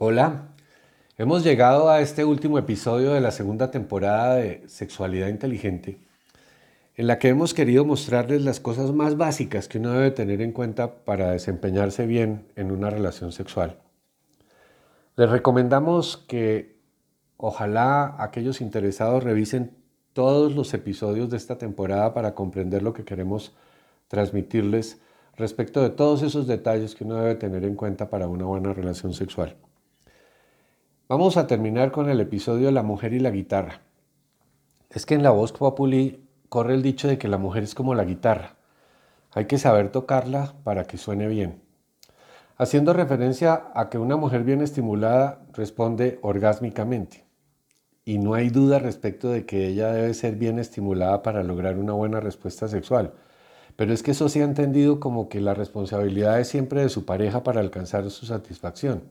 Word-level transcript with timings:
Hola, 0.00 0.54
hemos 1.16 1.42
llegado 1.42 1.90
a 1.90 2.00
este 2.00 2.24
último 2.24 2.56
episodio 2.56 3.14
de 3.14 3.20
la 3.20 3.32
segunda 3.32 3.72
temporada 3.72 4.36
de 4.36 4.62
Sexualidad 4.68 5.26
Inteligente, 5.26 5.98
en 6.94 7.08
la 7.08 7.18
que 7.18 7.26
hemos 7.26 7.52
querido 7.52 7.84
mostrarles 7.84 8.42
las 8.42 8.60
cosas 8.60 8.92
más 8.92 9.16
básicas 9.16 9.66
que 9.66 9.78
uno 9.78 9.90
debe 9.90 10.12
tener 10.12 10.40
en 10.40 10.52
cuenta 10.52 11.04
para 11.04 11.32
desempeñarse 11.32 12.06
bien 12.06 12.46
en 12.54 12.70
una 12.70 12.90
relación 12.90 13.32
sexual. 13.32 13.80
Les 15.16 15.28
recomendamos 15.28 16.16
que 16.16 16.78
ojalá 17.36 18.14
aquellos 18.20 18.60
interesados 18.60 19.24
revisen 19.24 19.76
todos 20.12 20.54
los 20.54 20.72
episodios 20.74 21.28
de 21.28 21.38
esta 21.38 21.58
temporada 21.58 22.14
para 22.14 22.36
comprender 22.36 22.84
lo 22.84 22.92
que 22.92 23.04
queremos 23.04 23.52
transmitirles 24.06 25.00
respecto 25.36 25.82
de 25.82 25.90
todos 25.90 26.22
esos 26.22 26.46
detalles 26.46 26.94
que 26.94 27.02
uno 27.02 27.16
debe 27.16 27.34
tener 27.34 27.64
en 27.64 27.74
cuenta 27.74 28.08
para 28.08 28.28
una 28.28 28.44
buena 28.44 28.72
relación 28.72 29.12
sexual. 29.12 29.56
Vamos 31.08 31.38
a 31.38 31.46
terminar 31.46 31.90
con 31.90 32.10
el 32.10 32.20
episodio 32.20 32.70
la 32.70 32.82
mujer 32.82 33.14
y 33.14 33.18
la 33.18 33.30
guitarra. 33.30 33.80
Es 34.90 35.06
que 35.06 35.14
en 35.14 35.22
la 35.22 35.30
voz 35.30 35.52
populi 35.52 36.28
corre 36.50 36.74
el 36.74 36.82
dicho 36.82 37.08
de 37.08 37.16
que 37.16 37.28
la 37.28 37.38
mujer 37.38 37.62
es 37.62 37.74
como 37.74 37.94
la 37.94 38.04
guitarra. 38.04 38.56
Hay 39.32 39.46
que 39.46 39.56
saber 39.56 39.90
tocarla 39.90 40.52
para 40.64 40.84
que 40.84 40.98
suene 40.98 41.26
bien. 41.26 41.62
Haciendo 42.58 42.92
referencia 42.92 43.70
a 43.74 43.88
que 43.88 43.96
una 43.96 44.18
mujer 44.18 44.44
bien 44.44 44.60
estimulada 44.60 45.40
responde 45.54 46.18
orgásmicamente. 46.20 47.24
Y 48.04 48.18
no 48.18 48.34
hay 48.34 48.50
duda 48.50 48.78
respecto 48.78 49.30
de 49.30 49.46
que 49.46 49.66
ella 49.66 49.90
debe 49.90 50.12
ser 50.12 50.36
bien 50.36 50.58
estimulada 50.58 51.22
para 51.22 51.42
lograr 51.42 51.78
una 51.78 51.94
buena 51.94 52.20
respuesta 52.20 52.68
sexual. 52.68 53.14
Pero 53.76 53.94
es 53.94 54.02
que 54.02 54.10
eso 54.10 54.28
se 54.28 54.42
ha 54.42 54.44
entendido 54.44 55.00
como 55.00 55.30
que 55.30 55.40
la 55.40 55.54
responsabilidad 55.54 56.38
es 56.38 56.48
siempre 56.48 56.82
de 56.82 56.90
su 56.90 57.06
pareja 57.06 57.42
para 57.44 57.60
alcanzar 57.60 58.10
su 58.10 58.26
satisfacción. 58.26 59.04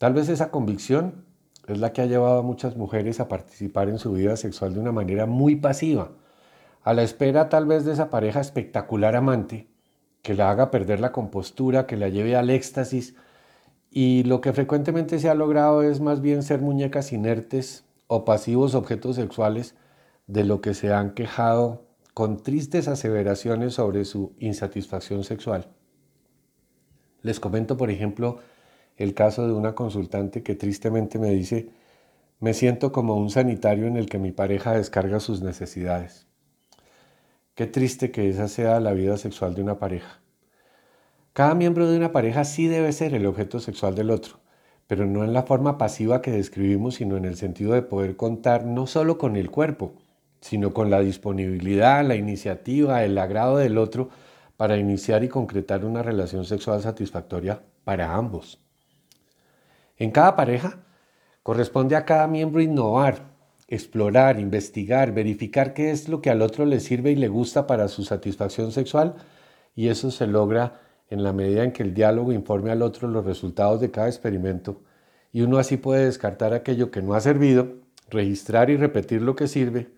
Tal 0.00 0.14
vez 0.14 0.30
esa 0.30 0.50
convicción 0.50 1.26
es 1.66 1.78
la 1.78 1.92
que 1.92 2.00
ha 2.00 2.06
llevado 2.06 2.38
a 2.38 2.42
muchas 2.42 2.74
mujeres 2.74 3.20
a 3.20 3.28
participar 3.28 3.90
en 3.90 3.98
su 3.98 4.12
vida 4.12 4.34
sexual 4.38 4.72
de 4.72 4.80
una 4.80 4.92
manera 4.92 5.26
muy 5.26 5.56
pasiva, 5.56 6.12
a 6.82 6.94
la 6.94 7.02
espera 7.02 7.50
tal 7.50 7.66
vez 7.66 7.84
de 7.84 7.92
esa 7.92 8.08
pareja 8.08 8.40
espectacular 8.40 9.14
amante 9.14 9.68
que 10.22 10.32
la 10.32 10.50
haga 10.50 10.70
perder 10.70 11.00
la 11.00 11.12
compostura, 11.12 11.86
que 11.86 11.98
la 11.98 12.08
lleve 12.08 12.34
al 12.34 12.48
éxtasis, 12.48 13.14
y 13.90 14.22
lo 14.22 14.40
que 14.40 14.54
frecuentemente 14.54 15.18
se 15.18 15.28
ha 15.28 15.34
logrado 15.34 15.82
es 15.82 16.00
más 16.00 16.22
bien 16.22 16.42
ser 16.44 16.62
muñecas 16.62 17.12
inertes 17.12 17.84
o 18.06 18.24
pasivos 18.24 18.74
objetos 18.74 19.16
sexuales 19.16 19.74
de 20.26 20.44
lo 20.44 20.62
que 20.62 20.72
se 20.72 20.94
han 20.94 21.10
quejado 21.10 21.84
con 22.14 22.42
tristes 22.42 22.88
aseveraciones 22.88 23.74
sobre 23.74 24.06
su 24.06 24.32
insatisfacción 24.38 25.24
sexual. 25.24 25.68
Les 27.20 27.38
comento, 27.38 27.76
por 27.76 27.90
ejemplo, 27.90 28.38
el 29.00 29.14
caso 29.14 29.46
de 29.46 29.54
una 29.54 29.74
consultante 29.74 30.42
que 30.42 30.54
tristemente 30.54 31.18
me 31.18 31.30
dice, 31.30 31.70
me 32.38 32.52
siento 32.52 32.92
como 32.92 33.16
un 33.16 33.30
sanitario 33.30 33.86
en 33.86 33.96
el 33.96 34.10
que 34.10 34.18
mi 34.18 34.30
pareja 34.30 34.74
descarga 34.74 35.20
sus 35.20 35.40
necesidades. 35.40 36.26
Qué 37.54 37.66
triste 37.66 38.10
que 38.10 38.28
esa 38.28 38.46
sea 38.46 38.78
la 38.78 38.92
vida 38.92 39.16
sexual 39.16 39.54
de 39.54 39.62
una 39.62 39.78
pareja. 39.78 40.20
Cada 41.32 41.54
miembro 41.54 41.90
de 41.90 41.96
una 41.96 42.12
pareja 42.12 42.44
sí 42.44 42.66
debe 42.66 42.92
ser 42.92 43.14
el 43.14 43.24
objeto 43.24 43.58
sexual 43.58 43.94
del 43.94 44.10
otro, 44.10 44.38
pero 44.86 45.06
no 45.06 45.24
en 45.24 45.32
la 45.32 45.44
forma 45.44 45.78
pasiva 45.78 46.20
que 46.20 46.30
describimos, 46.32 46.96
sino 46.96 47.16
en 47.16 47.24
el 47.24 47.36
sentido 47.36 47.72
de 47.72 47.82
poder 47.82 48.16
contar 48.16 48.66
no 48.66 48.86
solo 48.86 49.16
con 49.16 49.36
el 49.36 49.50
cuerpo, 49.50 49.94
sino 50.42 50.74
con 50.74 50.90
la 50.90 51.00
disponibilidad, 51.00 52.04
la 52.04 52.16
iniciativa, 52.16 53.02
el 53.02 53.16
agrado 53.16 53.56
del 53.56 53.78
otro 53.78 54.10
para 54.58 54.76
iniciar 54.76 55.24
y 55.24 55.28
concretar 55.28 55.86
una 55.86 56.02
relación 56.02 56.44
sexual 56.44 56.82
satisfactoria 56.82 57.62
para 57.84 58.14
ambos. 58.14 58.60
En 60.00 60.12
cada 60.12 60.34
pareja 60.34 60.78
corresponde 61.42 61.94
a 61.94 62.06
cada 62.06 62.26
miembro 62.26 62.62
innovar, 62.62 63.34
explorar, 63.68 64.40
investigar, 64.40 65.12
verificar 65.12 65.74
qué 65.74 65.90
es 65.90 66.08
lo 66.08 66.22
que 66.22 66.30
al 66.30 66.40
otro 66.40 66.64
le 66.64 66.80
sirve 66.80 67.10
y 67.10 67.16
le 67.16 67.28
gusta 67.28 67.66
para 67.66 67.86
su 67.86 68.02
satisfacción 68.04 68.72
sexual 68.72 69.16
y 69.76 69.88
eso 69.88 70.10
se 70.10 70.26
logra 70.26 70.80
en 71.10 71.22
la 71.22 71.34
medida 71.34 71.64
en 71.64 71.72
que 71.72 71.82
el 71.82 71.92
diálogo 71.92 72.32
informe 72.32 72.70
al 72.70 72.80
otro 72.80 73.08
los 73.08 73.26
resultados 73.26 73.78
de 73.82 73.90
cada 73.90 74.08
experimento 74.08 74.80
y 75.32 75.42
uno 75.42 75.58
así 75.58 75.76
puede 75.76 76.06
descartar 76.06 76.54
aquello 76.54 76.90
que 76.90 77.02
no 77.02 77.12
ha 77.12 77.20
servido, 77.20 77.74
registrar 78.08 78.70
y 78.70 78.78
repetir 78.78 79.20
lo 79.20 79.36
que 79.36 79.48
sirve, 79.48 79.90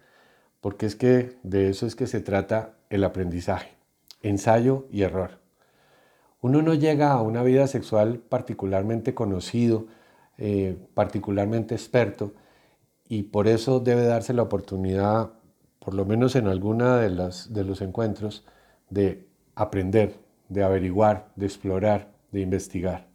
porque 0.60 0.86
es 0.86 0.96
que 0.96 1.36
de 1.44 1.68
eso 1.68 1.86
es 1.86 1.94
que 1.94 2.08
se 2.08 2.20
trata 2.20 2.74
el 2.90 3.04
aprendizaje, 3.04 3.76
ensayo 4.20 4.88
y 4.90 5.02
error. 5.02 5.41
Uno 6.42 6.60
no 6.60 6.74
llega 6.74 7.12
a 7.12 7.22
una 7.22 7.42
vida 7.44 7.68
sexual 7.68 8.18
particularmente 8.18 9.14
conocido, 9.14 9.86
eh, 10.38 10.76
particularmente 10.92 11.74
experto, 11.74 12.32
y 13.08 13.24
por 13.24 13.46
eso 13.46 13.78
debe 13.78 14.04
darse 14.04 14.34
la 14.34 14.42
oportunidad, 14.42 15.30
por 15.78 15.94
lo 15.94 16.04
menos 16.04 16.34
en 16.34 16.48
alguna 16.48 16.96
de, 16.98 17.10
las, 17.10 17.52
de 17.52 17.64
los 17.64 17.80
encuentros, 17.80 18.44
de 18.90 19.24
aprender, 19.54 20.16
de 20.48 20.64
averiguar, 20.64 21.28
de 21.36 21.46
explorar, 21.46 22.10
de 22.32 22.40
investigar. 22.40 23.06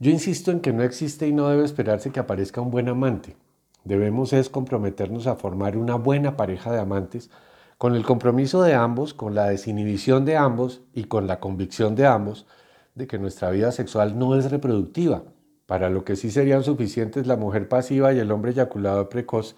Yo 0.00 0.10
insisto 0.10 0.50
en 0.50 0.58
que 0.58 0.72
no 0.72 0.82
existe 0.82 1.28
y 1.28 1.32
no 1.32 1.48
debe 1.48 1.64
esperarse 1.64 2.10
que 2.10 2.18
aparezca 2.18 2.60
un 2.60 2.72
buen 2.72 2.88
amante. 2.88 3.36
Debemos 3.84 4.32
es 4.32 4.50
comprometernos 4.50 5.28
a 5.28 5.36
formar 5.36 5.76
una 5.76 5.94
buena 5.94 6.36
pareja 6.36 6.72
de 6.72 6.80
amantes 6.80 7.30
con 7.84 7.94
el 7.94 8.02
compromiso 8.02 8.62
de 8.62 8.72
ambos, 8.72 9.12
con 9.12 9.34
la 9.34 9.50
desinhibición 9.50 10.24
de 10.24 10.38
ambos 10.38 10.80
y 10.94 11.04
con 11.04 11.26
la 11.26 11.38
convicción 11.38 11.94
de 11.94 12.06
ambos 12.06 12.46
de 12.94 13.06
que 13.06 13.18
nuestra 13.18 13.50
vida 13.50 13.72
sexual 13.72 14.18
no 14.18 14.36
es 14.36 14.50
reproductiva, 14.50 15.24
para 15.66 15.90
lo 15.90 16.02
que 16.02 16.16
sí 16.16 16.30
serían 16.30 16.64
suficientes 16.64 17.26
la 17.26 17.36
mujer 17.36 17.68
pasiva 17.68 18.14
y 18.14 18.18
el 18.18 18.32
hombre 18.32 18.52
eyaculado 18.52 19.10
precoz, 19.10 19.54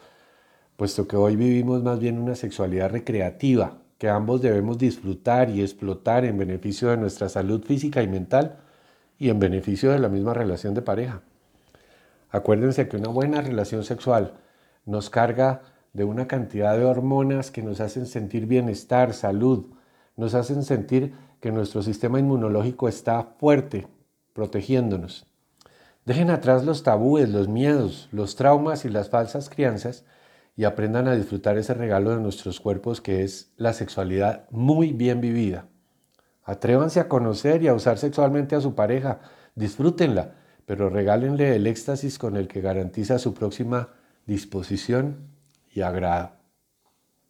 puesto 0.76 1.06
que 1.06 1.14
hoy 1.14 1.37
vivimos 1.37 1.84
más 1.84 2.00
bien 2.00 2.19
una 2.19 2.34
sexualidad 2.34 2.91
recreativa, 2.91 3.78
que 3.97 4.09
ambos 4.09 4.43
debemos 4.43 4.76
disfrutar 4.76 5.48
y 5.48 5.62
explotar 5.62 6.25
en 6.25 6.37
beneficio 6.37 6.88
de 6.88 6.97
nuestra 6.97 7.28
salud 7.28 7.62
física 7.62 8.03
y 8.03 8.08
mental 8.08 8.56
y 9.20 9.28
en 9.31 9.38
beneficio 9.38 9.93
de 9.93 10.00
la 10.00 10.08
misma 10.08 10.34
relación 10.34 10.75
de 10.75 10.82
pareja. 10.82 11.22
Acuérdense 12.31 12.88
que 12.88 12.97
una 12.97 13.10
buena 13.10 13.41
relación 13.41 13.84
sexual 13.84 14.32
nos 14.84 15.10
carga 15.10 15.75
de 15.97 16.05
una 16.05 16.29
cantidad 16.29 16.77
de 16.77 16.84
hormonas 16.84 17.51
que 17.51 17.62
nos 17.62 17.81
hacen 17.81 18.05
sentir 18.05 18.47
bienestar, 18.47 19.15
salud, 19.15 19.65
nos 20.15 20.34
hacen 20.34 20.62
sentir 20.62 21.15
que 21.41 21.51
nuestro 21.51 21.83
sistema 21.83 22.21
inmunológico 22.21 22.87
está 22.87 23.23
fuerte, 23.39 23.87
protegiéndonos. 24.35 25.27
Dejen 26.05 26.31
atrás 26.31 26.67
los 26.67 26.83
tabúes, 26.83 27.31
los 27.31 27.49
miedos, 27.49 28.11
los 28.12 28.37
traumas 28.37 28.85
y 28.85 28.91
las 28.91 29.09
falsas 29.09 29.49
crianzas 29.49 30.05
y 30.55 30.65
aprendan 30.65 31.09
a 31.09 31.17
disfrutar 31.17 31.56
ese 31.56 31.73
regalo 31.73 32.11
de 32.11 32.21
nuestros 32.21 32.61
cuerpos 32.61 33.01
que 33.01 33.25
es 33.25 33.53
la 33.56 33.73
sexualidad 33.73 34.45
muy 34.51 34.93
bien 34.93 35.23
vivida. 35.23 35.67
Atrévanse 36.45 37.01
a 37.01 37.09
conocer 37.09 37.62
y 37.62 37.69
a 37.69 37.75
usar 37.75 37.97
sexualmente 37.97 38.55
a 38.55 38.61
su 38.61 38.75
pareja, 38.75 39.21
disfrútenla, 39.55 40.35
pero 40.67 40.91
regálenle 40.91 41.56
el 41.56 41.67
éxtasis 41.67 42.19
con 42.19 42.37
el 42.37 42.49
que 42.49 42.61
garantiza 42.61 43.19
su 43.19 43.33
próxima 43.33 43.89
disposición 44.27 45.36
y 45.76 45.82
agra 45.82 46.32